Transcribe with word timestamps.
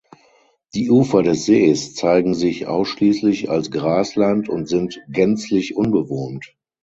Die 0.73 0.89
Ufer 0.89 1.21
des 1.21 1.45
Sees 1.45 1.93
zeigen 1.93 2.33
sich 2.33 2.65
ausschließlich 2.65 3.51
als 3.51 3.69
Grasland 3.69 4.49
und 4.49 4.67
sind 4.67 4.99
gänzlich 5.11 5.75
unbewohnt. 5.75 6.55